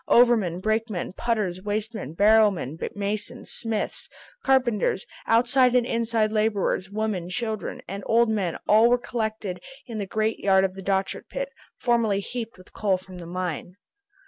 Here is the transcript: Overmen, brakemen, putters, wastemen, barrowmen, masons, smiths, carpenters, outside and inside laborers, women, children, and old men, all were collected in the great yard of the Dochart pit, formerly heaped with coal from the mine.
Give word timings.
Overmen, 0.07 0.61
brakemen, 0.61 1.13
putters, 1.13 1.61
wastemen, 1.61 2.15
barrowmen, 2.15 2.79
masons, 2.95 3.51
smiths, 3.51 4.09
carpenters, 4.43 5.05
outside 5.27 5.75
and 5.75 5.85
inside 5.85 6.31
laborers, 6.31 6.89
women, 6.89 7.29
children, 7.29 7.83
and 7.87 8.01
old 8.07 8.27
men, 8.27 8.57
all 8.67 8.89
were 8.89 8.97
collected 8.97 9.59
in 9.85 9.99
the 9.99 10.07
great 10.07 10.39
yard 10.39 10.63
of 10.65 10.73
the 10.73 10.81
Dochart 10.81 11.29
pit, 11.29 11.49
formerly 11.77 12.19
heaped 12.19 12.57
with 12.57 12.73
coal 12.73 12.97
from 12.97 13.19
the 13.19 13.27
mine. 13.27 13.75